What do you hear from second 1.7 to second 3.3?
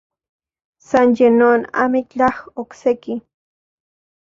amitlaj okse-ki.